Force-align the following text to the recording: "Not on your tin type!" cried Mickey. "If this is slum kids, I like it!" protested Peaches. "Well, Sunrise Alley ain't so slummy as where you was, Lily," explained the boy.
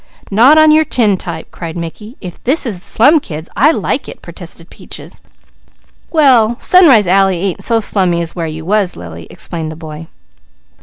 "Not 0.31 0.57
on 0.57 0.71
your 0.71 0.83
tin 0.83 1.15
type!" 1.15 1.51
cried 1.51 1.77
Mickey. 1.77 2.17
"If 2.21 2.43
this 2.43 2.65
is 2.65 2.81
slum 2.81 3.19
kids, 3.19 3.47
I 3.55 3.69
like 3.69 4.09
it!" 4.09 4.19
protested 4.23 4.71
Peaches. 4.71 5.21
"Well, 6.09 6.57
Sunrise 6.59 7.05
Alley 7.05 7.37
ain't 7.39 7.63
so 7.63 7.79
slummy 7.79 8.19
as 8.23 8.35
where 8.35 8.47
you 8.47 8.65
was, 8.65 8.95
Lily," 8.95 9.27
explained 9.29 9.71
the 9.71 9.75
boy. 9.75 10.07